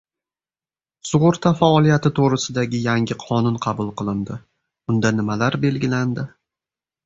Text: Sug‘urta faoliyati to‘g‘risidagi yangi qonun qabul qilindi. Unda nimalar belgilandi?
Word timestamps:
Sug‘urta 1.09 1.51
faoliyati 1.59 2.11
to‘g‘risidagi 2.21 2.81
yangi 2.87 3.19
qonun 3.27 3.61
qabul 3.69 3.95
qilindi. 4.03 4.41
Unda 4.95 5.15
nimalar 5.23 5.63
belgilandi? 5.71 6.31